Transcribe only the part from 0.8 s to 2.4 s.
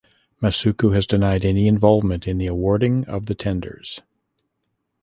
has denied any involvement in